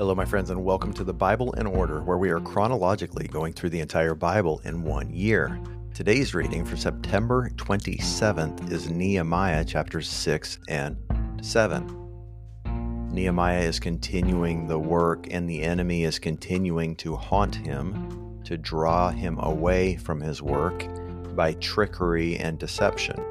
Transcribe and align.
Hello, 0.00 0.14
my 0.14 0.24
friends, 0.24 0.48
and 0.48 0.64
welcome 0.64 0.94
to 0.94 1.04
the 1.04 1.12
Bible 1.12 1.52
in 1.52 1.66
Order, 1.66 2.00
where 2.00 2.16
we 2.16 2.30
are 2.30 2.40
chronologically 2.40 3.28
going 3.28 3.52
through 3.52 3.68
the 3.68 3.80
entire 3.80 4.14
Bible 4.14 4.58
in 4.64 4.82
one 4.82 5.10
year. 5.10 5.60
Today's 5.92 6.32
reading 6.32 6.64
for 6.64 6.74
September 6.74 7.50
27th 7.56 8.72
is 8.72 8.88
Nehemiah 8.88 9.62
chapters 9.62 10.08
6 10.08 10.58
and 10.68 10.96
7. 11.42 13.10
Nehemiah 13.12 13.60
is 13.60 13.78
continuing 13.78 14.66
the 14.68 14.78
work, 14.78 15.26
and 15.30 15.46
the 15.46 15.60
enemy 15.60 16.04
is 16.04 16.18
continuing 16.18 16.96
to 16.96 17.14
haunt 17.14 17.56
him, 17.56 18.40
to 18.44 18.56
draw 18.56 19.10
him 19.10 19.38
away 19.40 19.96
from 19.96 20.18
his 20.18 20.40
work 20.40 20.88
by 21.36 21.52
trickery 21.52 22.38
and 22.38 22.58
deception. 22.58 23.22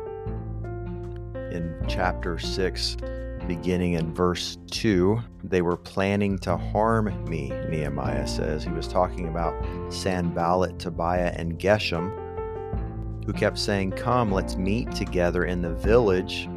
In 1.51 1.75
chapter 1.88 2.38
6, 2.38 2.95
beginning 3.50 3.93
in 3.93 4.13
verse 4.13 4.60
2, 4.69 5.19
they 5.43 5.64
were 5.64 5.75
planning 5.75 6.37
to 6.37 6.55
harm 6.55 7.25
me, 7.25 7.50
Nehemiah 7.68 8.28
says. 8.28 8.64
He 8.64 8.69
was 8.69 8.87
talking 8.87 9.28
about 9.28 9.54
Sanballat, 9.92 10.78
Tobiah, 10.78 11.33
and 11.36 11.57
Geshem, 11.57 12.14
who 13.25 13.33
kept 13.33 13.57
saying, 13.57 13.93
Come, 13.93 14.32
let's 14.32 14.56
meet 14.56 14.92
together 14.92 15.46
in 15.46 15.64
the 15.64 15.73
village 15.73 16.47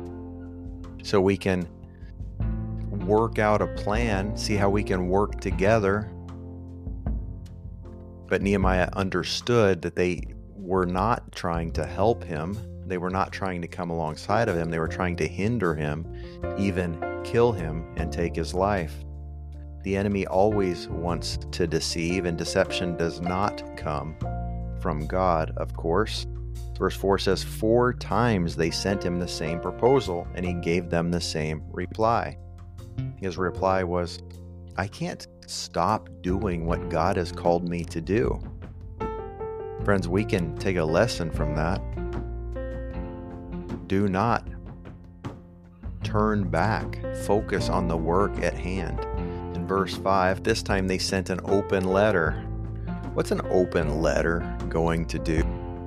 so 1.03 1.19
we 1.19 1.37
can 1.37 1.67
work 3.07 3.39
out 3.39 3.63
a 3.63 3.69
plan, 3.69 4.37
see 4.37 4.55
how 4.55 4.69
we 4.69 4.85
can 4.85 5.09
work 5.09 5.41
together. 5.41 6.13
But 8.29 8.43
Nehemiah 8.43 8.91
understood 8.93 9.81
that 9.81 9.97
they 9.97 10.23
were 10.55 10.87
not 10.87 11.33
trying 11.33 11.73
to 11.73 11.87
help 11.87 12.23
him 12.23 12.57
they 12.87 12.99
were 12.99 13.11
not 13.11 13.33
trying 13.33 13.63
to 13.63 13.69
come 13.69 13.91
alongside 13.91 14.49
of 14.49 14.57
him, 14.57 14.71
they 14.71 14.79
were 14.79 14.89
trying 14.89 15.17
to 15.17 15.27
hinder 15.27 15.75
him, 15.75 16.07
even 16.59 16.99
kill 17.25 17.53
him 17.53 17.93
and 17.97 18.13
take 18.13 18.35
his 18.35 18.55
life. 18.55 18.95
The 19.83 19.97
enemy 19.97 20.27
always 20.27 20.89
wants 20.89 21.39
to 21.53 21.67
deceive, 21.67 22.25
and 22.25 22.39
deception 22.39 22.97
does 22.97 23.21
not 23.21 23.77
come 23.77 24.17
from 24.81 25.07
God, 25.07 25.53
of 25.57 25.75
course. 25.75 26.27
Verse 26.79 26.97
4 26.97 27.19
says, 27.19 27.43
Four 27.43 27.93
times 27.93 28.57
they 28.57 28.71
sent 28.71 29.05
him 29.05 29.19
the 29.19 29.29
same 29.29 29.61
proposal, 29.61 30.27
and 30.35 30.45
he 30.45 30.55
gave 30.55 30.89
them 30.89 31.11
the 31.11 31.21
same 31.21 31.63
reply. 31.71 32.39
His 33.17 33.39
reply 33.39 33.85
was, 33.85 34.21
I 34.77 34.87
can't 34.87 35.27
stop 35.47 36.09
doing 36.23 36.67
what 36.67 36.89
God 36.89 37.17
has 37.17 37.33
called 37.33 37.69
me 37.69 37.85
to 37.85 38.01
do. 38.01 38.41
Friends, 39.85 40.09
we 40.09 40.25
can 40.25 40.57
take 40.57 40.77
a 40.77 40.85
lesson 40.85 41.31
from 41.31 41.55
that 41.57 41.83
do 43.93 44.09
not 44.09 44.49
turn 46.03 46.49
back. 46.49 46.99
Focus 47.27 47.69
on 47.69 47.89
the 47.89 47.97
work 47.97 48.35
at 48.39 48.55
hand. 48.55 48.99
In 49.55 49.67
verse 49.67 49.95
5, 49.95 50.43
this 50.43 50.63
time 50.63 50.89
they 50.89 50.97
sent 50.97 51.29
an 51.29 51.41
open 51.45 51.85
letter. 51.85 52.43
What's 53.13 53.33
an 53.33 53.43
open 53.51 54.01
letter 54.01 54.57
going 54.71 55.05
to 55.09 55.19
do? 55.19 55.45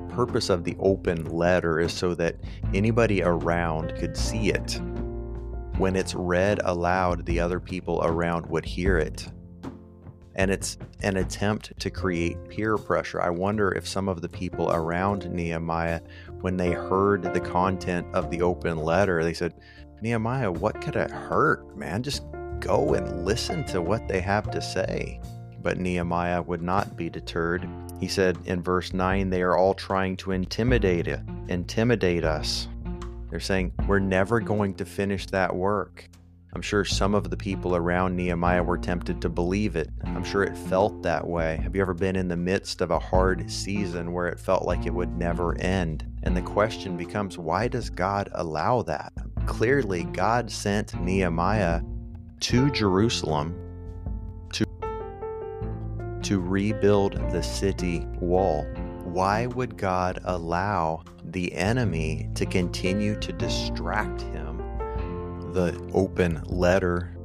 Purpose 0.09 0.52
of 0.52 0.64
the 0.64 0.75
open 0.78 1.25
letter 1.31 1.80
is 1.80 1.92
so 1.92 2.14
that 2.14 2.36
anybody 2.75 3.23
around 3.23 3.95
could 3.95 4.16
see 4.16 4.52
it. 4.52 4.80
When 5.80 5.95
it's 5.95 6.14
read 6.14 6.59
aloud, 6.64 7.25
the 7.25 7.40
other 7.40 7.59
people 7.59 8.02
around 8.03 8.45
would 8.45 8.66
hear 8.66 9.00
it 9.00 9.28
and 10.36 10.52
it's 10.52 10.78
an 11.02 11.17
attempt 11.17 11.78
to 11.80 11.89
create 11.89 12.38
peer 12.50 12.78
pressure. 12.78 13.22
I 13.22 13.30
wonder 13.30 13.72
if 13.72 13.88
some 13.88 14.09
of 14.09 14.22
the 14.22 14.30
people 14.30 14.72
around 14.72 15.30
Nehemiah, 15.31 16.02
when 16.41 16.58
they 16.58 16.72
heard 16.72 17.23
the 17.33 17.39
content 17.39 18.08
of 18.14 18.30
the 18.30 18.41
open 18.41 18.78
letter, 18.78 19.23
they 19.23 19.33
said, 19.33 19.53
Nehemiah, 20.02 20.52
what 20.52 20.81
could 20.81 20.95
it 20.95 21.09
hurt, 21.09 21.78
man? 21.78 22.03
Just 22.03 22.23
go 22.59 22.94
and 22.94 23.25
listen 23.25 23.63
to 23.66 23.81
what 23.81 24.08
they 24.08 24.19
have 24.19 24.52
to 24.52 24.61
say. 24.61 25.19
But 25.61 25.80
Nehemiah 25.80 26.41
would 26.41 26.61
not 26.61 26.95
be 26.95 27.09
deterred. 27.09 27.67
He 28.00 28.07
said 28.07 28.38
in 28.45 28.62
verse 28.62 28.94
9, 28.94 29.29
they 29.29 29.41
are 29.41 29.57
all 29.57 29.74
trying 29.74 30.18
to 30.18 30.31
intimidate 30.31 31.07
it, 31.07 31.22
intimidate 31.47 32.24
us. 32.24 32.68
They're 33.29 33.40
saying, 33.40 33.74
we're 33.88 34.00
never 34.00 34.40
going 34.40 34.75
to 34.75 34.85
finish 34.85 35.25
that 35.28 35.56
work. 35.56 36.09
I'm 36.56 36.62
sure 36.62 36.86
some 36.86 37.14
of 37.14 37.30
the 37.30 37.36
people 37.36 37.76
around 37.76 38.16
Nehemiah 38.16 38.64
were 38.64 38.78
tempted 38.78 39.22
to 39.22 39.28
believe 39.28 39.76
it. 39.76 39.90
I'm 40.06 40.24
sure 40.24 40.42
it 40.42 40.58
felt 40.58 41.04
that 41.04 41.28
way. 41.28 41.60
Have 41.62 41.76
you 41.76 41.82
ever 41.82 41.94
been 41.94 42.16
in 42.16 42.30
the 42.30 42.38
midst 42.38 42.80
of 42.80 42.92
a 42.92 42.98
hard 42.98 43.52
season 43.52 44.14
where 44.14 44.28
it 44.28 44.40
felt 44.40 44.64
like 44.64 44.86
it 44.86 44.94
would 44.94 45.18
never 45.18 45.60
end? 45.60 46.10
And 46.24 46.36
the 46.36 46.42
question 46.42 46.96
becomes 46.96 47.38
why 47.38 47.68
does 47.68 47.90
God 47.90 48.30
allow 48.32 48.84
that? 48.84 49.12
Clearly, 49.46 50.06
God 50.06 50.50
sent 50.50 50.98
Nehemiah 51.02 51.82
to 52.40 52.72
Jerusalem 52.72 53.54
to, 54.54 54.66
to 56.24 56.40
rebuild 56.40 57.16
the 57.34 57.44
city 57.44 58.06
wall. 58.22 58.64
Why 59.04 59.48
would 59.48 59.78
God 59.78 60.20
allow 60.24 61.04
the 61.22 61.54
enemy 61.54 62.30
to 62.36 62.46
continue 62.46 63.20
to 63.20 63.34
distract 63.34 64.22
him? 64.22 64.44
The 65.56 65.74
open 65.94 66.44
letter 66.48 67.16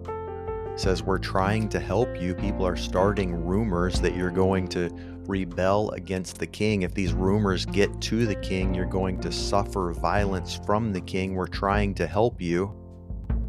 says 0.77 1.03
we're 1.03 1.19
trying 1.19 1.69
to 1.69 1.81
help 1.81 2.09
you. 2.21 2.33
People 2.33 2.65
are 2.65 2.77
starting 2.77 3.45
rumors 3.45 4.01
that 4.01 4.15
you're 4.17 4.31
going 4.31 4.69
to 4.69 4.89
rebel 5.27 5.91
against 5.91 6.39
the 6.39 6.47
king. 6.47 6.83
If 6.83 6.95
these 6.95 7.13
rumors 7.13 7.67
get 7.67 8.01
to 8.03 8.27
the 8.27 8.37
king, 8.37 8.73
you're 8.73 8.87
going 8.87 9.21
to 9.23 9.33
suffer 9.33 9.93
violence 9.93 10.61
from 10.65 10.93
the 10.93 11.01
king. 11.01 11.35
We're 11.35 11.49
trying 11.49 11.93
to 11.95 12.07
help 12.07 12.41
you. 12.41 12.73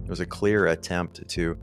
It 0.03 0.09
was 0.09 0.19
a 0.19 0.25
clear 0.25 0.65
attempt 0.65 1.27
to 1.29 1.59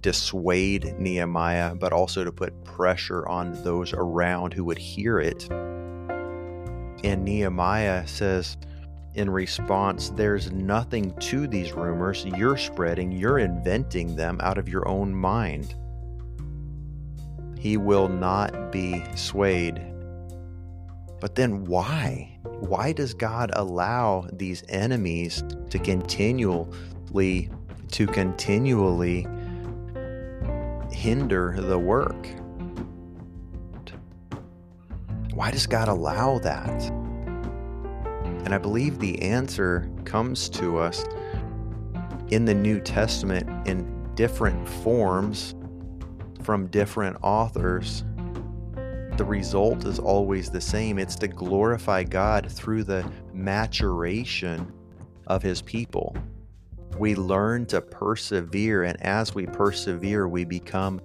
dissuade 0.00 0.94
Nehemiah, 0.96 1.74
but 1.74 1.92
also 1.92 2.22
to 2.22 2.30
put 2.30 2.64
pressure 2.64 3.26
on 3.26 3.60
those 3.64 3.92
around 3.92 4.54
who 4.54 4.62
would 4.64 4.78
hear 4.78 5.18
it. 5.18 5.50
And 7.02 7.24
Nehemiah 7.24 8.06
says, 8.06 8.56
in 9.14 9.28
response, 9.28 10.10
there's 10.10 10.52
nothing 10.52 11.12
to 11.18 11.46
these 11.46 11.72
rumors 11.72 12.24
you're 12.24 12.56
spreading, 12.56 13.10
you're 13.10 13.38
inventing 13.38 14.14
them 14.14 14.40
out 14.42 14.58
of 14.58 14.68
your 14.68 14.86
own 14.88 15.14
mind. 15.14 15.74
He 17.58 17.76
will 17.76 18.08
not 18.08 18.72
be 18.72 19.04
swayed. 19.16 19.84
But 21.20 21.34
then 21.34 21.64
why? 21.64 22.38
Why 22.42 22.92
does 22.92 23.12
God 23.12 23.50
allow 23.54 24.26
these 24.32 24.64
enemies 24.68 25.42
to 25.68 25.78
continually 25.78 27.50
to 27.90 28.06
continually 28.06 29.26
hinder 30.92 31.56
the 31.58 31.78
work? 31.78 32.28
Why 35.34 35.50
does 35.50 35.66
God 35.66 35.88
allow 35.88 36.38
that? 36.38 36.99
And 38.44 38.54
I 38.54 38.58
believe 38.58 38.98
the 38.98 39.20
answer 39.22 39.90
comes 40.04 40.48
to 40.50 40.78
us 40.78 41.04
in 42.30 42.44
the 42.44 42.54
New 42.54 42.80
Testament 42.80 43.48
in 43.66 44.14
different 44.14 44.68
forms 44.68 45.54
from 46.42 46.66
different 46.68 47.16
authors. 47.22 48.04
The 49.16 49.24
result 49.24 49.84
is 49.84 49.98
always 49.98 50.50
the 50.50 50.60
same 50.60 50.98
it's 50.98 51.16
to 51.16 51.28
glorify 51.28 52.04
God 52.04 52.50
through 52.50 52.84
the 52.84 53.10
maturation 53.32 54.72
of 55.26 55.42
His 55.42 55.60
people. 55.62 56.16
We 56.98 57.14
learn 57.14 57.66
to 57.66 57.80
persevere, 57.80 58.84
and 58.84 59.00
as 59.02 59.34
we 59.34 59.46
persevere, 59.46 60.28
we 60.28 60.44
become 60.44 61.00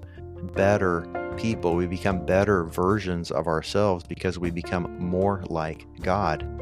better 0.53 1.05
people. 1.37 1.75
We 1.75 1.87
become 1.87 2.25
better 2.25 2.63
versions 2.63 3.31
of 3.31 3.47
ourselves 3.47 4.05
because 4.07 4.39
we 4.39 4.51
become 4.51 4.97
more 4.99 5.43
like 5.47 5.85
God. 6.01 6.54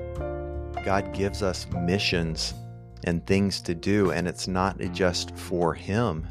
God 0.84 1.14
gives 1.14 1.42
us 1.42 1.66
missions 1.72 2.54
and 3.06 3.26
things 3.26 3.62
to 3.62 3.74
do, 3.74 4.12
and 4.12 4.28
it's 4.28 4.48
not 4.48 4.78
just 4.92 5.36
for 5.38 5.74
Him, 5.74 6.28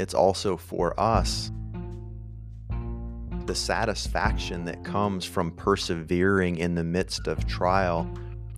it's 0.00 0.14
also 0.14 0.56
for 0.56 0.98
us. 0.98 1.52
The 3.46 3.54
satisfaction 3.54 4.64
that 4.64 4.84
comes 4.84 5.24
from 5.24 5.52
persevering 5.52 6.58
in 6.58 6.74
the 6.74 6.84
midst 6.84 7.28
of 7.28 7.46
trial 7.46 8.12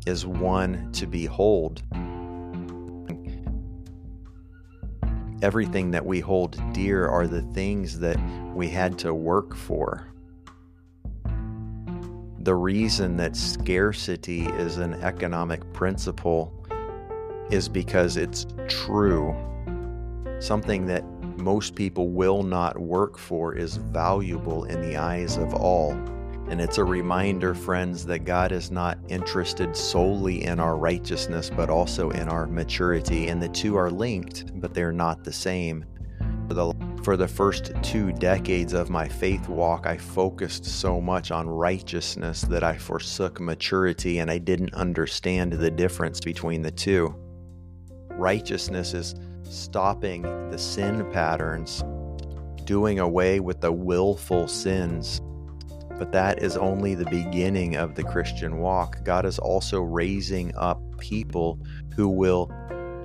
is 0.07 0.27
one 0.27 0.91
to 0.93 1.07
behold. 1.07 1.83
Everything 5.43 5.91
that 5.91 6.07
we 6.07 6.21
hold 6.21 6.59
dear 6.73 7.07
are 7.07 7.27
the 7.27 7.43
things 7.53 7.99
that 7.99 8.19
we 8.55 8.69
had 8.69 8.99
to 9.01 9.13
work 9.13 9.55
for 9.55 10.14
the 12.45 12.55
reason 12.55 13.17
that 13.17 13.35
scarcity 13.35 14.43
is 14.43 14.77
an 14.77 14.93
economic 15.03 15.61
principle 15.73 16.53
is 17.51 17.71
because 17.71 18.19
it's 18.19 18.47
true. 18.69 19.35
Something 20.41 20.85
that 20.87 21.05
most 21.39 21.75
people 21.75 22.11
will 22.11 22.43
not 22.43 22.79
work 22.79 23.17
for 23.17 23.55
is 23.55 23.79
valuable 23.79 24.65
in 24.65 24.83
the 24.83 24.99
eyes 24.99 25.39
of 25.39 25.55
all. 25.55 25.93
And 26.51 26.61
it's 26.61 26.77
a 26.77 26.85
reminder, 26.85 27.55
friends, 27.55 28.05
that 28.05 28.27
God 28.27 28.53
is 28.53 28.71
not 28.71 28.99
interested 29.09 29.75
solely 29.75 30.45
in 30.45 30.61
our 30.61 30.77
righteousness, 30.77 31.49
but 31.49 31.71
also 31.71 32.11
in 32.11 32.29
our 32.29 32.47
maturity. 32.47 33.29
And 33.29 33.43
the 33.43 33.49
two 33.49 33.75
are 33.77 33.91
linked, 33.91 34.61
but 34.61 34.75
they're 34.75 34.93
not 34.93 35.25
the 35.25 35.33
same. 35.33 35.87
The 36.49 36.75
For 37.05 37.19
the 37.19 37.29
first 37.29 37.71
two 37.83 38.13
decades 38.13 38.73
of 38.73 38.89
my 38.89 39.07
faith 39.07 39.47
walk, 39.47 39.87
I 39.87 39.99
focused 39.99 40.65
so 40.65 41.03
much 41.03 41.31
on 41.31 41.47
righteousness 41.47 42.41
that 42.43 42.65
I 42.65 42.79
forsook 42.79 43.39
maturity 43.41 44.21
and 44.21 44.31
I 44.31 44.39
didn't 44.39 44.73
understand 44.73 45.53
the 45.53 45.71
difference 45.71 46.19
between 46.21 46.63
the 46.63 46.71
two. 46.71 47.15
Righteousness 48.09 48.95
is 48.95 49.15
stopping 49.43 50.23
the 50.49 50.57
sin 50.57 51.05
patterns, 51.13 51.85
doing 52.65 53.01
away 53.01 53.39
with 53.39 53.61
the 53.61 53.71
willful 53.71 54.49
sins. 54.49 55.21
But 55.99 56.11
that 56.13 56.43
is 56.43 56.57
only 56.57 56.95
the 56.95 57.05
beginning 57.11 57.77
of 57.77 57.97
the 57.97 58.05
Christian 58.05 58.61
walk. 58.61 59.05
God 59.05 59.27
is 59.27 59.39
also 59.39 59.83
raising 59.83 60.57
up 60.57 60.81
people 60.99 61.61
who 61.97 62.09
will 62.09 62.51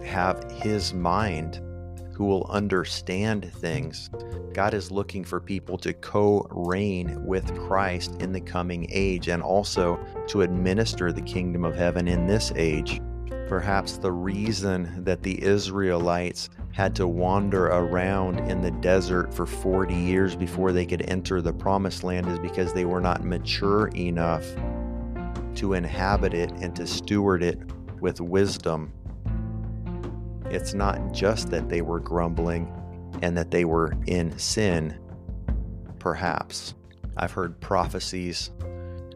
have 0.05 0.49
His 0.49 0.93
mind 0.93 1.59
who 2.19 2.25
will 2.25 2.45
understand 2.49 3.49
things. 3.49 4.09
God 4.51 4.73
is 4.73 4.91
looking 4.91 5.23
for 5.23 5.39
people 5.39 5.77
to 5.77 5.93
co 5.93 6.45
reign 6.51 7.25
with 7.25 7.57
Christ 7.65 8.21
in 8.21 8.33
the 8.33 8.41
coming 8.41 8.85
age 8.89 9.29
and 9.29 9.41
also 9.41 9.97
to 10.27 10.41
administer 10.41 11.13
the 11.13 11.21
kingdom 11.21 11.63
of 11.63 11.75
heaven 11.75 12.09
in 12.09 12.27
this 12.27 12.51
age. 12.57 12.99
Perhaps 13.47 13.99
the 13.99 14.11
reason 14.11 15.01
that 15.05 15.23
the 15.23 15.41
Israelites 15.41 16.49
had 16.73 16.93
to 16.97 17.07
wander 17.07 17.67
around 17.67 18.39
in 18.51 18.61
the 18.61 18.71
desert 18.71 19.33
for 19.33 19.45
40 19.45 19.95
years 19.95 20.35
before 20.35 20.73
they 20.73 20.85
could 20.85 21.09
enter 21.09 21.41
the 21.41 21.53
promised 21.53 22.03
land 22.03 22.27
is 22.27 22.39
because 22.39 22.73
they 22.73 22.83
were 22.83 22.99
not 22.99 23.23
mature 23.23 23.87
enough 23.95 24.45
to 25.55 25.71
inhabit 25.71 26.33
it 26.33 26.51
and 26.59 26.75
to 26.75 26.85
steward 26.85 27.43
it 27.43 27.59
with 28.01 28.19
wisdom. 28.19 28.91
It's 30.51 30.73
not 30.73 31.13
just 31.13 31.49
that 31.51 31.69
they 31.69 31.81
were 31.81 31.99
grumbling 31.99 32.71
and 33.21 33.37
that 33.37 33.51
they 33.51 33.65
were 33.65 33.93
in 34.07 34.37
sin, 34.37 34.97
perhaps. 35.99 36.73
I've 37.17 37.31
heard 37.31 37.59
prophecies 37.59 38.51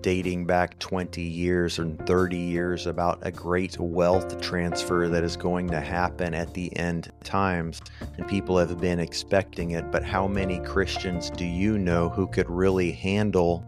dating 0.01 0.45
back 0.45 0.77
20 0.80 1.21
years 1.21 1.80
or 1.80 1.89
30 2.06 2.38
years 2.38 2.85
about 2.85 3.19
a 3.21 3.31
great 3.31 3.80
wealth 3.80 4.39
transfer 4.41 5.07
that 5.07 5.24
is 5.24 5.38
going 5.38 5.69
to 5.69 5.80
happen 5.80 6.33
at 6.33 6.53
the 6.53 6.75
end 6.77 7.09
times, 7.24 7.81
and 8.18 8.27
people 8.27 8.57
have 8.57 8.79
been 8.79 9.00
expecting 9.00 9.71
it. 9.71 9.89
But 9.91 10.03
how 10.03 10.27
many 10.27 10.59
Christians 10.59 11.29
do 11.29 11.45
you 11.45 11.77
know 11.79 12.09
who 12.09 12.27
could 12.27 12.50
really 12.50 12.91
handle 12.91 13.65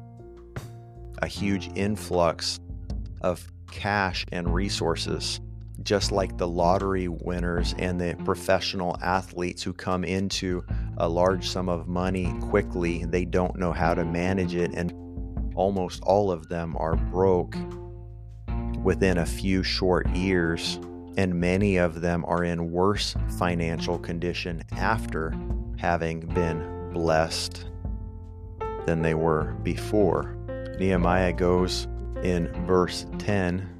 a 1.21 1.27
huge 1.27 1.69
influx 1.75 2.59
of 3.21 3.47
cash 3.71 4.25
and 4.33 4.53
resources? 4.53 5.39
Just 5.85 6.11
like 6.11 6.37
the 6.37 6.47
lottery 6.47 7.07
winners 7.07 7.75
and 7.77 8.01
the 8.01 8.17
professional 8.25 8.97
athletes 9.01 9.61
who 9.61 9.71
come 9.71 10.03
into 10.03 10.65
a 10.97 11.07
large 11.07 11.47
sum 11.47 11.69
of 11.69 11.87
money 11.87 12.33
quickly, 12.41 13.05
they 13.05 13.23
don't 13.23 13.57
know 13.57 13.71
how 13.71 13.93
to 13.93 14.03
manage 14.03 14.55
it, 14.55 14.71
and 14.73 14.91
almost 15.55 16.01
all 16.01 16.31
of 16.31 16.49
them 16.49 16.75
are 16.77 16.95
broke 16.95 17.55
within 18.83 19.19
a 19.19 19.25
few 19.25 19.61
short 19.61 20.09
years, 20.09 20.79
and 21.17 21.39
many 21.39 21.77
of 21.77 22.01
them 22.01 22.25
are 22.25 22.43
in 22.43 22.71
worse 22.71 23.15
financial 23.37 23.99
condition 23.99 24.63
after 24.71 25.33
having 25.77 26.21
been 26.33 26.89
blessed 26.91 27.65
than 28.87 29.03
they 29.03 29.13
were 29.13 29.53
before. 29.61 30.35
Nehemiah 30.79 31.33
goes 31.33 31.87
in 32.23 32.51
verse 32.65 33.05
10 33.19 33.74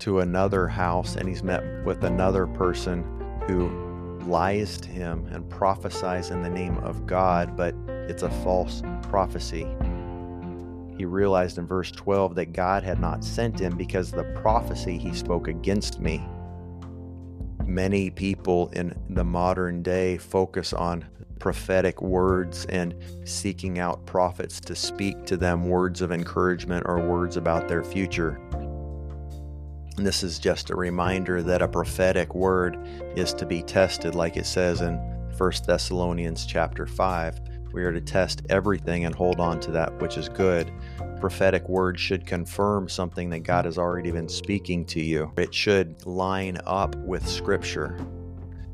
to 0.00 0.20
another 0.20 0.68
house 0.68 1.16
and 1.16 1.28
he's 1.28 1.42
met 1.42 1.62
with 1.84 2.04
another 2.04 2.46
person 2.46 3.04
who 3.46 3.68
lies 4.26 4.78
to 4.78 4.88
him 4.88 5.26
and 5.32 5.48
prophesies 5.48 6.30
in 6.30 6.42
the 6.42 6.50
name 6.50 6.76
of 6.78 7.06
God, 7.06 7.56
but 7.56 7.74
it's 8.08 8.22
a 8.22 8.30
false 8.42 8.82
prophecy. 9.02 9.66
He 10.96 11.04
realized 11.04 11.58
in 11.58 11.66
verse 11.66 11.90
12 11.92 12.34
that 12.34 12.52
God 12.52 12.82
had 12.82 13.00
not 13.00 13.24
sent 13.24 13.60
him 13.60 13.76
because 13.76 14.10
the 14.10 14.24
prophecy 14.42 14.98
he 14.98 15.14
spoke 15.14 15.48
against 15.48 16.00
me. 16.00 16.26
Many 17.64 18.10
people 18.10 18.68
in 18.70 18.94
the 19.10 19.24
modern 19.24 19.82
day 19.82 20.18
focus 20.18 20.72
on 20.72 21.04
prophetic 21.38 22.02
words 22.02 22.66
and 22.66 22.94
seeking 23.24 23.78
out 23.78 24.04
prophets 24.06 24.58
to 24.60 24.74
speak 24.74 25.24
to 25.26 25.36
them 25.36 25.68
words 25.68 26.00
of 26.00 26.10
encouragement 26.10 26.84
or 26.86 26.98
words 27.00 27.36
about 27.36 27.68
their 27.68 27.84
future. 27.84 28.40
This 30.04 30.22
is 30.22 30.38
just 30.38 30.70
a 30.70 30.76
reminder 30.76 31.42
that 31.42 31.60
a 31.60 31.66
prophetic 31.66 32.32
word 32.32 32.78
is 33.16 33.34
to 33.34 33.44
be 33.44 33.62
tested, 33.62 34.14
like 34.14 34.36
it 34.36 34.46
says 34.46 34.80
in 34.80 34.94
1 35.36 35.52
Thessalonians 35.66 36.46
chapter 36.46 36.86
5. 36.86 37.40
We 37.72 37.82
are 37.82 37.90
to 37.90 38.00
test 38.00 38.42
everything 38.48 39.06
and 39.06 39.14
hold 39.14 39.40
on 39.40 39.58
to 39.60 39.72
that 39.72 40.00
which 40.00 40.16
is 40.16 40.28
good. 40.28 40.70
Prophetic 41.18 41.68
word 41.68 41.98
should 41.98 42.26
confirm 42.26 42.88
something 42.88 43.28
that 43.30 43.40
God 43.40 43.64
has 43.64 43.76
already 43.76 44.12
been 44.12 44.28
speaking 44.28 44.84
to 44.86 45.00
you. 45.00 45.32
It 45.36 45.52
should 45.52 46.06
line 46.06 46.58
up 46.64 46.94
with 46.96 47.28
Scripture. 47.28 47.98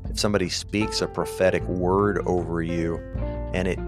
If 0.07 0.19
somebody 0.19 0.47
speaks 0.47 1.01
a 1.01 1.07
prophetic 1.07 1.63
word 1.63 2.19
over 2.27 2.61
you 2.61 2.97
and 3.51 3.67
it 3.67 3.79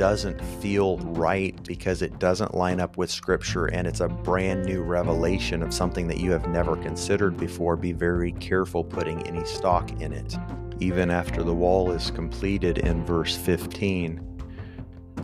doesn't 0.00 0.42
feel 0.62 0.96
right 0.96 1.62
because 1.64 2.00
it 2.00 2.18
doesn't 2.18 2.54
line 2.54 2.80
up 2.80 2.96
with 2.96 3.10
Scripture 3.10 3.66
and 3.66 3.86
it's 3.86 4.00
a 4.00 4.08
brand 4.08 4.64
new 4.64 4.80
revelation 4.80 5.62
of 5.62 5.74
something 5.74 6.08
that 6.08 6.16
you 6.16 6.30
have 6.30 6.48
never 6.48 6.74
considered 6.74 7.36
before, 7.36 7.76
be 7.76 7.92
very 7.92 8.32
careful 8.32 8.82
putting 8.82 9.20
any 9.26 9.44
stock 9.44 9.90
in 10.00 10.10
it. 10.14 10.38
Even 10.78 11.10
after 11.10 11.42
the 11.42 11.52
wall 11.52 11.90
is 11.90 12.10
completed 12.12 12.78
in 12.78 13.04
verse 13.04 13.36
15, 13.36 14.42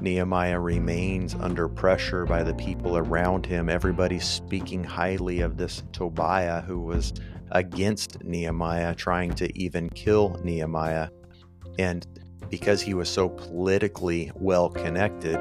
Nehemiah 0.02 0.60
remains 0.60 1.34
under 1.36 1.70
pressure 1.70 2.26
by 2.26 2.42
the 2.42 2.52
people 2.52 2.98
around 2.98 3.46
him. 3.46 3.70
Everybody's 3.70 4.28
speaking 4.28 4.84
highly 4.84 5.40
of 5.40 5.56
this 5.56 5.84
Tobiah 5.94 6.60
who 6.60 6.82
was 6.82 7.14
against 7.52 8.22
Nehemiah, 8.22 8.94
trying 8.94 9.32
to 9.36 9.58
even 9.58 9.88
kill 9.88 10.38
Nehemiah. 10.44 11.08
And 11.78 12.06
because 12.50 12.82
he 12.82 12.94
was 12.94 13.08
so 13.08 13.28
politically 13.28 14.30
well 14.34 14.68
connected, 14.68 15.38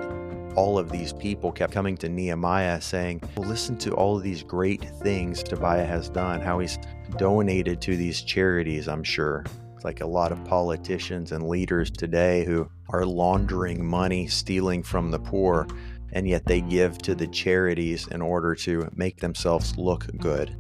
all 0.55 0.77
of 0.77 0.89
these 0.89 1.13
people 1.13 1.51
kept 1.51 1.73
coming 1.73 1.97
to 1.97 2.09
Nehemiah 2.09 2.79
saying, 2.81 3.21
well, 3.35 3.47
Listen 3.49 3.77
to 3.79 3.93
all 3.93 4.17
of 4.17 4.23
these 4.23 4.43
great 4.43 4.83
things 5.01 5.43
Tobiah 5.43 5.85
has 5.85 6.09
done, 6.09 6.41
how 6.41 6.59
he's 6.59 6.79
donated 7.17 7.81
to 7.81 7.97
these 7.97 8.21
charities, 8.21 8.87
I'm 8.87 9.03
sure. 9.03 9.43
It's 9.75 9.83
like 9.85 10.01
a 10.01 10.07
lot 10.07 10.31
of 10.31 10.43
politicians 10.45 11.31
and 11.31 11.47
leaders 11.47 11.91
today 11.91 12.45
who 12.45 12.69
are 12.89 13.05
laundering 13.05 13.85
money, 13.85 14.27
stealing 14.27 14.81
from 14.83 15.11
the 15.11 15.19
poor, 15.19 15.67
and 16.13 16.27
yet 16.27 16.45
they 16.45 16.61
give 16.61 16.97
to 16.99 17.15
the 17.15 17.27
charities 17.27 18.07
in 18.07 18.21
order 18.21 18.55
to 18.55 18.89
make 18.95 19.19
themselves 19.19 19.77
look 19.77 20.07
good. 20.17 20.55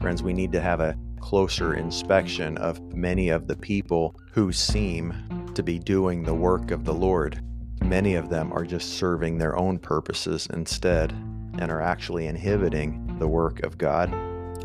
Friends, 0.00 0.22
we 0.22 0.32
need 0.32 0.52
to 0.52 0.60
have 0.60 0.80
a 0.80 0.96
closer 1.20 1.74
inspection 1.74 2.58
of 2.58 2.80
many 2.94 3.28
of 3.28 3.46
the 3.46 3.56
people 3.56 4.16
who 4.32 4.52
seem 4.52 5.12
to 5.54 5.62
be 5.62 5.78
doing 5.78 6.22
the 6.22 6.34
work 6.34 6.70
of 6.70 6.84
the 6.84 6.94
Lord. 6.94 7.42
Many 7.82 8.14
of 8.14 8.28
them 8.28 8.52
are 8.52 8.64
just 8.64 8.94
serving 8.94 9.38
their 9.38 9.56
own 9.56 9.78
purposes 9.78 10.46
instead 10.52 11.12
and 11.58 11.70
are 11.70 11.82
actually 11.82 12.26
inhibiting 12.26 13.16
the 13.18 13.28
work 13.28 13.60
of 13.60 13.78
God. 13.78 14.12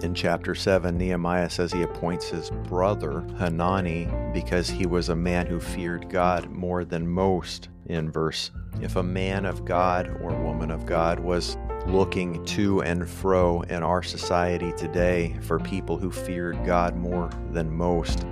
In 0.04 0.14
chapter 0.14 0.54
7, 0.54 0.96
Nehemiah 0.96 1.50
says 1.50 1.74
he 1.74 1.82
appoints 1.82 2.30
his 2.30 2.52
brother 2.52 3.22
Hanani 3.38 4.08
because 4.32 4.70
he 4.70 4.86
was 4.86 5.10
a 5.10 5.16
man 5.16 5.48
who 5.48 5.60
feared 5.60 6.10
God 6.10 6.52
more 6.52 6.86
than 6.86 7.08
most 7.08 7.70
in 7.88 8.12
verse. 8.12 8.52
If 8.80 8.96
a 8.96 9.04
man 9.04 9.46
of 9.46 9.66
God 9.66 10.08
or 10.22 10.36
woman 10.44 10.70
of 10.70 10.86
God 10.86 11.20
was 11.20 11.58
looking 11.88 12.46
to 12.46 12.84
and 12.84 13.10
fro 13.10 13.62
in 13.62 13.82
our 13.82 14.04
society 14.04 14.72
today 14.74 15.36
for 15.42 15.58
people 15.60 15.98
who 15.98 16.12
feared 16.12 16.64
God 16.64 16.96
more 16.96 17.30
than 17.52 17.72
most, 17.72 18.24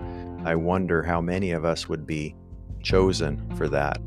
I 0.43 0.53
wonder 0.53 1.01
how 1.01 1.19
many 1.19 1.51
of 1.51 1.65
us 1.65 1.89
would 1.89 2.05
be 2.05 2.35
chosen 2.85 3.43
for 3.57 3.67
that. 3.67 3.99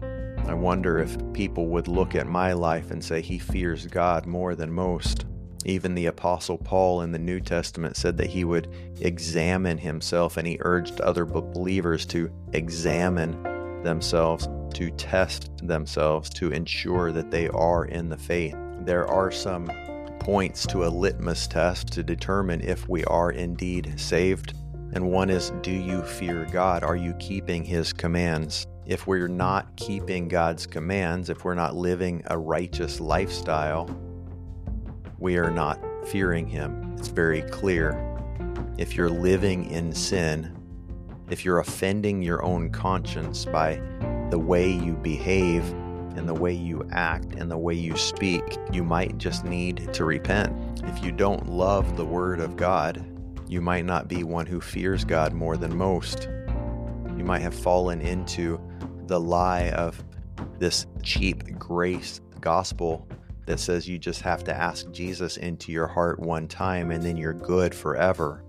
I 0.47 0.55
wonder 0.55 0.99
if 0.99 1.19
people 1.35 1.67
would 1.67 1.89
look 1.89 2.15
at 2.15 2.27
my 2.27 2.55
life 2.55 2.91
and 2.91 3.05
say, 3.05 3.21
He 3.21 3.39
fears 3.39 3.87
God 3.87 4.25
more 4.25 4.55
than 4.55 4.73
most. 4.73 5.27
Even 5.65 5.95
the 5.95 6.07
Apostle 6.07 6.57
Paul 6.57 7.03
in 7.03 7.13
the 7.13 7.19
New 7.19 7.41
Testament 7.41 7.97
said 7.97 8.17
that 8.17 8.31
he 8.31 8.45
would 8.45 8.73
examine 9.01 9.77
himself, 9.77 10.37
and 10.37 10.47
he 10.47 10.57
urged 10.61 11.01
other 11.01 11.27
believers 11.27 12.07
to 12.07 12.31
examine 12.53 13.43
themselves, 13.83 14.49
to 14.75 14.91
test 14.93 15.51
themselves, 15.67 16.31
to 16.31 16.53
ensure 16.53 17.13
that 17.13 17.31
they 17.31 17.49
are 17.49 17.85
in 17.87 18.09
the 18.09 18.17
faith. 18.17 18.57
There 18.81 19.07
are 19.09 19.31
some 19.31 19.71
points 20.21 20.67
to 20.69 20.87
a 20.87 20.89
litmus 20.89 21.49
test 21.49 21.89
to 21.89 22.03
determine 22.03 22.61
if 22.61 22.89
we 22.89 23.05
are 23.05 23.33
indeed 23.33 23.99
saved. 23.99 24.55
And 24.95 25.11
one 25.11 25.31
is, 25.31 25.53
do 25.63 25.71
you 25.71 26.03
fear 26.03 26.47
God? 26.51 26.83
Are 26.83 26.97
you 26.97 27.15
keeping 27.15 27.65
His 27.65 27.93
commands? 27.93 28.67
If 28.87 29.07
we're 29.07 29.29
not 29.29 29.77
keeping 29.77 30.29
God's 30.29 30.67
commands, 30.67 31.29
if 31.29 31.45
we're 31.45 31.55
not 31.55 31.77
living 31.77 32.23
a 32.27 32.39
righteous 32.39 33.01
lifestyle, 33.01 33.89
we 35.19 35.37
are 35.37 35.51
not 35.51 35.79
fearing 36.07 36.47
Him. 36.47 36.95
It's 36.99 37.09
very 37.09 37.43
clear. 37.43 38.03
If 38.79 38.97
you're 38.97 39.11
living 39.11 39.71
in 39.71 39.93
sin, 39.93 40.57
If 41.31 41.45
you're 41.45 41.59
offending 41.59 42.23
your 42.23 42.43
own 42.43 42.71
conscience 42.71 43.45
by 43.45 43.83
the 44.31 44.39
way 44.39 44.71
you 44.71 44.95
behave 44.95 45.63
and 46.17 46.27
the 46.27 46.35
way 46.35 46.55
you 46.55 46.89
act 46.91 47.35
and 47.35 47.51
the 47.51 47.59
way 47.59 47.75
you 47.75 47.99
speak, 47.99 48.57
you 48.73 48.83
might 48.83 49.19
just 49.19 49.45
need 49.45 49.93
to 49.93 50.07
repent. 50.07 50.83
If 50.85 51.05
you 51.05 51.13
don't 51.13 51.47
love 51.47 51.99
the 51.99 52.05
Word 52.05 52.41
of 52.41 52.57
God, 52.57 53.05
you 53.49 53.63
might 53.63 53.87
not 53.87 54.09
be 54.09 54.25
one 54.25 54.47
who 54.47 54.61
fears 54.61 55.05
God 55.05 55.33
more 55.33 55.57
than 55.57 55.77
most. 55.77 56.29
You 57.17 57.25
might 57.25 57.41
have 57.41 57.55
fallen 57.55 58.01
into 58.01 58.61
the 59.07 59.19
lie 59.19 59.71
of 59.71 60.03
this 60.59 60.87
cheap 61.03 61.59
grace 61.59 62.21
gospel 62.41 63.09
that 63.47 63.59
says 63.59 63.89
you 63.89 63.99
just 63.99 64.21
have 64.21 64.45
to 64.45 64.55
ask 64.55 64.91
Jesus 64.93 65.39
into 65.39 65.73
your 65.73 65.87
heart 65.87 66.21
one 66.21 66.47
time 66.47 66.91
and 66.91 67.03
then 67.03 67.17
you're 67.17 67.33
good 67.33 67.75
forever. 67.75 68.45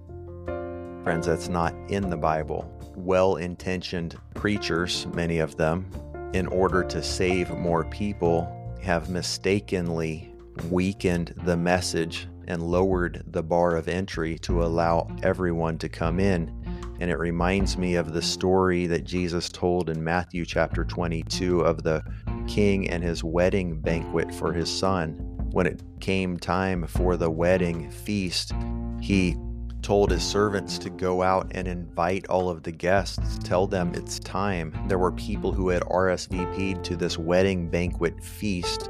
Friends, 1.04 1.26
that's 1.26 1.48
not 1.48 1.74
in 1.88 2.10
the 2.10 2.18
Bible. 2.18 2.70
Well 2.96 3.38
intentioned 3.38 4.20
preachers, 4.34 5.08
many 5.14 5.40
of 5.40 5.56
them, 5.56 5.90
in 6.34 6.48
order 6.48 6.84
to 6.84 7.02
save 7.02 7.50
more 7.52 7.86
people, 7.86 8.54
have 8.82 9.10
mistakenly 9.10 10.34
weakened 10.70 11.34
the 11.46 11.56
message 11.56 12.28
and 12.50 12.62
lowered 12.62 13.24
the 13.28 13.44
bar 13.44 13.76
of 13.76 13.88
entry 13.88 14.38
to 14.40 14.64
allow 14.64 15.08
everyone 15.24 15.78
to 15.78 15.88
come 15.88 16.20
in. 16.20 16.52
And 17.00 17.10
it 17.10 17.18
reminds 17.18 17.78
me 17.78 17.96
of 17.96 18.12
the 18.12 18.22
story 18.22 18.88
that 18.88 19.06
Jesus 19.06 19.48
told 19.48 19.90
in 19.90 20.04
Matthew 20.04 20.46
chapter 20.46 20.84
22 20.84 21.62
of 21.62 21.84
the 21.84 22.04
king 22.48 22.90
and 22.90 23.04
his 23.04 23.24
wedding 23.24 23.80
banquet 23.80 24.34
for 24.34 24.52
his 24.52 24.70
son. 24.70 25.12
When 25.52 25.66
it 25.66 25.82
came 26.00 26.38
time 26.38 26.86
for 26.88 27.16
the 27.16 27.30
wedding 27.30 27.90
feast, 27.90 28.52
he 29.00 29.38
told 29.82 30.12
his 30.12 30.24
servants 30.24 30.78
to 30.80 30.90
go 30.90 31.22
out 31.22 31.52
and 31.52 31.68
invite 31.68 32.28
all 32.28 32.50
of 32.50 32.64
the 32.64 32.72
guests, 32.72 33.40
tell 33.44 33.66
them 33.66 33.94
it's 33.96 34.20
time. 34.20 34.74
There 34.88 35.00
were 35.00 35.12
people 35.12 35.52
who 35.52 35.70
had 35.70 35.82
RSVP'd 35.84 36.84
to 36.84 36.96
this 36.96 37.18
wedding 37.18 37.70
banquet 37.70 38.24
feast, 38.24 38.90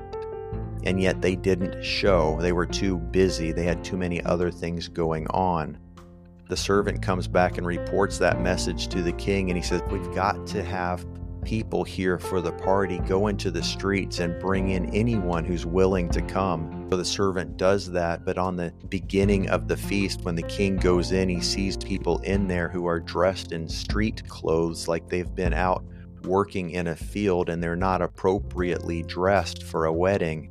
and 0.90 1.00
yet 1.00 1.22
they 1.22 1.36
didn't 1.36 1.84
show. 1.84 2.36
They 2.42 2.52
were 2.52 2.66
too 2.66 2.98
busy, 2.98 3.52
they 3.52 3.64
had 3.64 3.84
too 3.84 3.96
many 3.96 4.24
other 4.24 4.50
things 4.50 4.88
going 4.88 5.28
on. 5.28 5.78
The 6.50 6.58
servant 6.58 7.04
comes 7.04 7.28
back 7.28 7.60
and 7.60 7.68
reports 7.68 8.18
that 8.18 8.42
message 8.42 8.88
to 8.88 9.04
the 9.04 9.12
king, 9.12 9.52
and 9.52 9.56
he 9.56 9.62
says, 9.62 9.84
We've 9.92 10.12
got 10.16 10.48
to 10.48 10.64
have 10.64 11.06
people 11.44 11.84
here 11.84 12.18
for 12.18 12.42
the 12.42 12.54
party, 12.54 12.98
go 13.08 13.28
into 13.28 13.52
the 13.52 13.62
streets 13.62 14.18
and 14.18 14.40
bring 14.40 14.72
in 14.72 14.88
anyone 14.88 15.46
who's 15.46 15.64
willing 15.64 16.10
to 16.10 16.24
come. 16.24 16.88
So 16.90 16.98
the 16.98 17.06
servant 17.06 17.56
does 17.58 17.92
that, 17.92 18.26
but 18.26 18.40
on 18.40 18.56
the 18.56 18.74
beginning 18.90 19.48
of 19.50 19.68
the 19.68 19.78
feast, 19.78 20.22
when 20.22 20.34
the 20.34 20.42
king 20.42 20.76
goes 20.76 21.12
in, 21.12 21.30
he 21.30 21.40
sees 21.40 21.78
people 21.78 22.18
in 22.22 22.48
there 22.48 22.68
who 22.68 22.88
are 22.88 23.00
dressed 23.00 23.52
in 23.52 23.70
street 23.70 24.28
clothes 24.28 24.88
like 24.88 25.08
they've 25.08 25.36
been 25.36 25.54
out 25.54 25.86
working 26.24 26.72
in 26.72 26.88
a 26.88 26.96
field 26.96 27.48
and 27.48 27.62
they're 27.62 27.76
not 27.76 28.02
appropriately 28.02 29.04
dressed 29.04 29.62
for 29.62 29.86
a 29.86 29.94
wedding. 29.94 30.50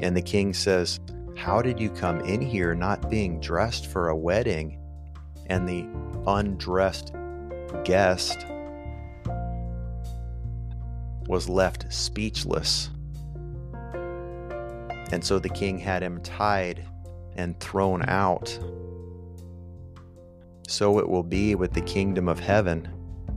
And 0.00 0.16
the 0.16 0.22
king 0.22 0.54
says, 0.54 0.98
How 1.36 1.62
did 1.62 1.78
you 1.78 1.90
come 1.90 2.20
in 2.20 2.40
here 2.40 2.74
not 2.74 3.10
being 3.10 3.40
dressed 3.40 3.86
for 3.86 4.08
a 4.08 4.16
wedding? 4.16 4.78
And 5.46 5.68
the 5.68 5.86
undressed 6.26 7.12
guest 7.84 8.46
was 11.26 11.48
left 11.48 11.92
speechless. 11.92 12.90
And 15.12 15.24
so 15.24 15.38
the 15.38 15.48
king 15.48 15.78
had 15.78 16.02
him 16.02 16.20
tied 16.22 16.84
and 17.36 17.58
thrown 17.60 18.02
out. 18.08 18.58
So 20.68 20.98
it 20.98 21.08
will 21.08 21.22
be 21.22 21.54
with 21.56 21.72
the 21.72 21.80
kingdom 21.80 22.28
of 22.28 22.38
heaven. 22.38 22.88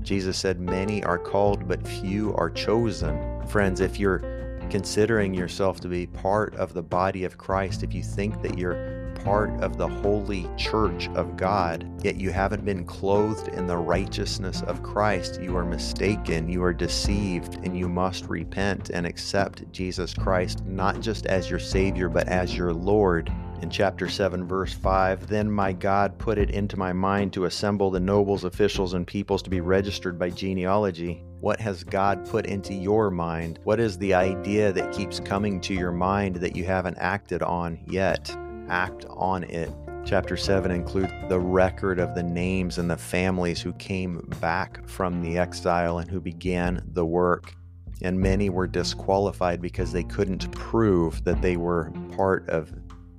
Jesus 0.02 0.38
said, 0.38 0.60
Many 0.60 1.04
are 1.04 1.18
called, 1.18 1.68
but 1.68 1.88
few 1.88 2.34
are 2.36 2.50
chosen. 2.50 3.46
Friends, 3.48 3.80
if 3.80 4.00
you're 4.00 4.53
considering 4.70 5.34
yourself 5.34 5.80
to 5.82 5.88
be 5.88 6.08
part 6.08 6.56
of 6.56 6.74
the 6.74 6.82
body 6.82 7.24
of 7.24 7.38
Christ, 7.38 7.84
if 7.84 7.94
you 7.94 8.04
think 8.04 8.42
that 8.42 8.58
you're 8.58 9.14
part 9.24 9.52
of 9.62 9.78
the 9.78 9.88
holy 9.88 10.50
church 10.58 11.08
of 11.10 11.38
God, 11.38 11.90
yet 12.04 12.16
you 12.16 12.32
haven't 12.32 12.66
been 12.66 12.86
clothed 12.86 13.48
in 13.50 13.68
the 13.68 13.78
righteousness 13.78 14.62
of 14.64 14.84
Christ, 14.84 15.42
you 15.42 15.56
are 15.56 15.66
mistaken, 15.66 16.50
you 16.50 16.64
are 16.64 16.74
deceived, 16.74 17.56
and 17.64 17.78
you 17.78 17.88
must 17.88 18.26
repent 18.26 18.90
and 18.90 19.06
accept 19.06 19.72
Jesus 19.72 20.14
Christ 20.14 20.66
not 20.66 21.00
just 21.00 21.26
as 21.26 21.50
your 21.50 21.60
Savior, 21.60 22.10
but 22.10 22.28
as 22.28 22.58
your 22.58 22.74
Lord. 22.74 23.32
In 23.62 23.70
chapter 23.70 24.10
7, 24.10 24.46
verse 24.46 24.74
5, 24.74 25.28
then 25.28 25.50
my 25.50 25.72
God 25.72 26.18
put 26.18 26.38
it 26.38 26.52
into 26.52 26.78
my 26.78 26.92
mind 26.92 27.34
to 27.34 27.46
assemble 27.46 27.90
the 27.90 28.00
nobles, 28.00 28.44
officials, 28.44 28.94
and 28.94 29.08
peoples 29.08 29.42
to 29.44 29.50
be 29.50 29.62
registered 29.62 30.20
by 30.20 30.30
genealogy. 30.30 31.24
What 31.40 31.60
has 31.62 31.84
God 31.84 32.26
put 32.26 32.46
into 32.46 32.74
your 32.74 33.10
mind? 33.10 33.60
What 33.64 33.80
is 33.80 33.98
the 33.98 34.14
idea 34.14 34.74
that 34.74 34.94
keeps 34.94 35.20
coming 35.20 35.62
to 35.62 35.74
your 35.74 35.92
mind 35.92 36.38
that 36.38 36.56
you 36.56 36.64
haven't 36.66 36.98
acted 36.98 37.42
on 37.42 37.80
yet? 37.88 38.36
act 38.70 39.06
on 39.10 39.44
it. 39.46 39.72
Chapter 40.06 40.36
7 40.36 40.70
includes 40.72 41.14
the 41.30 41.40
record 41.40 42.00
of 42.00 42.14
the 42.14 42.24
names 42.24 42.78
and 42.78 42.90
the 42.90 42.98
families 42.98 43.62
who 43.62 43.74
came 43.74 44.20
back 44.42 44.86
from 44.88 45.22
the 45.22 45.38
exile 45.38 46.00
and 46.00 46.10
who 46.10 46.20
began 46.20 46.84
the 46.94 47.06
work. 47.06 47.56
And 48.02 48.20
many 48.20 48.50
were 48.50 48.68
disqualified 48.68 49.62
because 49.62 49.94
they 49.94 50.04
couldn't 50.04 50.52
prove 50.52 51.24
that 51.24 51.42
they 51.42 51.56
were 51.56 51.94
part 52.18 52.50
of 52.50 52.74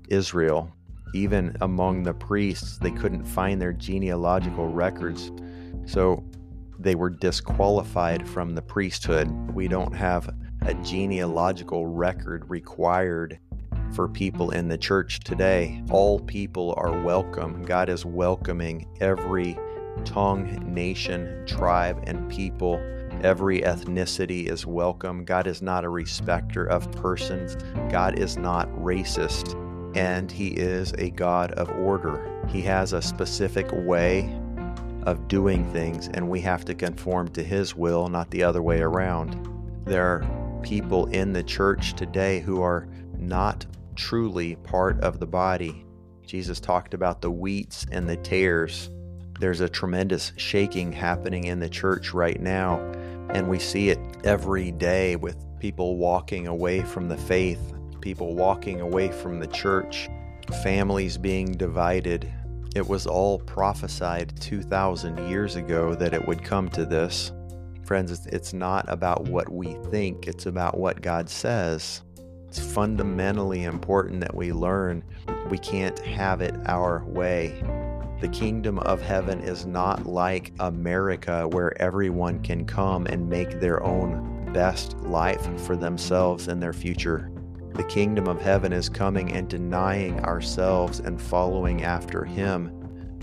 Israel. 0.09 0.71
Even 1.15 1.57
among 1.61 2.03
the 2.03 2.15
priests, 2.15 2.79
they 2.79 2.91
couldn't 2.91 3.25
find 3.25 3.61
their 3.61 3.73
genealogical 3.73 4.67
records. 4.67 5.31
So 5.87 6.25
they 6.79 6.95
were 6.95 7.11
disqualified 7.11 8.29
from 8.29 8.55
the 8.55 8.63
priesthood. 8.63 9.31
We 9.55 9.69
don't 9.69 9.95
have 9.95 10.29
a 10.63 10.75
genealogical 10.75 11.87
record 11.87 12.49
required 12.51 13.39
for 13.93 14.09
people 14.09 14.51
in 14.51 14.69
the 14.69 14.79
church 14.79 15.21
today. 15.21 15.83
All 15.91 16.19
people 16.19 16.75
are 16.77 17.01
welcome. 17.03 17.63
God 17.63 17.89
is 17.89 18.05
welcoming 18.05 18.87
every 19.01 19.57
tongue, 20.05 20.61
nation, 20.67 21.45
tribe, 21.47 22.03
and 22.07 22.29
people. 22.29 22.81
Every 23.23 23.61
ethnicity 23.61 24.49
is 24.49 24.67
welcome. 24.67 25.25
God 25.25 25.47
is 25.47 25.63
not 25.63 25.85
a 25.85 25.89
respecter 25.89 26.65
of 26.65 26.91
persons. 26.93 27.57
God 27.91 28.19
is 28.19 28.37
not 28.37 28.69
racist. 28.73 29.64
And 29.95 30.31
He 30.31 30.49
is 30.49 30.93
a 30.99 31.11
God 31.11 31.53
of 31.53 31.71
order. 31.71 32.45
He 32.49 32.63
has 32.63 32.93
a 32.93 33.03
specific 33.03 33.69
way 33.73 34.39
of 35.05 35.29
doing 35.29 35.71
things, 35.73 36.09
and 36.09 36.29
we 36.29 36.41
have 36.41 36.65
to 36.65 36.75
conform 36.75 37.29
to 37.29 37.43
His 37.43 37.77
will, 37.77 38.09
not 38.09 38.31
the 38.31 38.43
other 38.43 38.63
way 38.63 38.81
around. 38.81 39.49
There 39.85 40.07
are 40.07 40.61
people 40.63 41.07
in 41.07 41.33
the 41.33 41.43
church 41.43 41.95
today 41.95 42.41
who 42.41 42.63
are 42.63 42.89
not 43.19 43.67
truly 43.97 44.57
part 44.57 44.99
of 45.01 45.21
the 45.21 45.27
body. 45.27 45.85
Jesus 46.27 46.59
talked 46.59 46.95
about 46.95 47.21
the 47.21 47.31
wheats 47.31 47.87
and 47.93 48.09
the 48.09 48.17
tares. 48.17 48.91
There's 49.39 49.61
a 49.61 49.69
tremendous 49.69 50.33
shaking 50.37 50.93
happening 50.93 51.45
in 51.45 51.61
the 51.61 51.69
church 51.69 52.15
right 52.15 52.41
now, 52.41 52.79
and 53.31 53.49
we 53.49 53.59
see 53.59 53.91
it 53.91 53.99
every 54.25 54.71
day 54.73 55.17
with 55.17 55.45
people 55.59 55.97
walking 55.97 56.47
away 56.47 56.81
from 56.83 57.09
the 57.09 57.17
faith, 57.17 57.75
people 58.05 58.35
walking 58.35 58.83
away 58.83 59.09
from 59.09 59.41
the 59.41 59.47
church, 59.47 60.11
families 60.63 61.17
being 61.17 61.51
divided. 61.53 62.31
It 62.77 62.87
was 62.87 63.07
all 63.07 63.39
prophesied 63.39 64.39
2,000 64.43 65.27
years 65.31 65.57
ago 65.57 65.95
that 65.95 66.13
it 66.13 66.29
would 66.29 66.45
come 66.45 66.69
to 66.69 66.85
this. 66.85 67.33
Friends, 67.87 68.27
it's 68.27 68.53
not 68.53 68.85
about 68.89 69.27
what 69.29 69.51
we 69.51 69.79
think, 69.91 70.29
it's 70.29 70.45
about 70.45 70.77
what 70.77 71.01
God 71.01 71.31
says. 71.31 72.03
It's 72.47 72.59
fundamentally 72.59 73.65
important 73.65 74.21
that 74.21 74.35
we 74.35 74.53
learn 74.53 75.03
we 75.49 75.57
can't 75.57 75.99
have 76.01 76.43
it 76.43 76.55
our 76.67 77.07
way. 77.07 77.63
The 78.21 78.29
kingdom 78.29 78.81
of 78.81 79.01
heaven 79.01 79.41
is 79.41 79.65
not 79.65 80.05
like 80.05 80.53
America 80.61 81.49
where 81.49 81.81
everyone 81.81 82.43
can 82.43 82.67
come 82.67 83.07
and 83.07 83.31
make 83.31 83.61
their 83.61 83.83
own 83.83 84.53
best 84.53 84.95
life 84.99 85.49
for 85.63 85.75
themselves 85.75 86.49
and 86.49 86.63
their 86.63 86.75
future. 86.75 87.31
The 87.75 87.85
kingdom 87.85 88.29
of 88.29 88.41
heaven 88.41 88.73
is 88.73 88.89
coming 88.89 89.33
and 89.33 89.49
denying 89.49 90.21
ourselves 90.21 91.01
and 91.01 91.21
following 91.21 91.83
after 91.83 92.25
Him, 92.25 92.71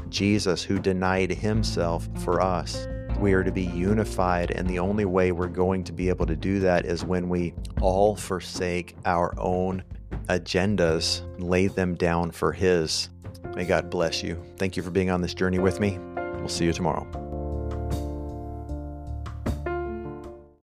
Jesus, 0.09 0.61
who 0.61 0.77
denied 0.77 1.31
Himself 1.31 2.09
for 2.23 2.41
us. 2.41 2.85
We 3.17 3.31
are 3.31 3.43
to 3.43 3.51
be 3.51 3.63
unified, 3.63 4.51
and 4.51 4.67
the 4.67 4.79
only 4.79 5.05
way 5.05 5.31
we're 5.31 5.47
going 5.47 5.85
to 5.85 5.93
be 5.93 6.09
able 6.09 6.25
to 6.25 6.35
do 6.35 6.59
that 6.59 6.85
is 6.85 7.05
when 7.05 7.29
we 7.29 7.53
all 7.79 8.15
forsake 8.15 8.95
our 9.05 9.33
own 9.37 9.83
agendas, 10.27 11.21
lay 11.39 11.67
them 11.67 11.95
down 11.95 12.31
for 12.31 12.51
His. 12.51 13.09
May 13.55 13.63
God 13.63 13.89
bless 13.89 14.21
you. 14.21 14.41
Thank 14.57 14.75
you 14.75 14.83
for 14.83 14.91
being 14.91 15.11
on 15.11 15.21
this 15.21 15.33
journey 15.33 15.59
with 15.59 15.79
me. 15.79 15.97
We'll 16.35 16.49
see 16.49 16.65
you 16.65 16.73
tomorrow. 16.73 17.20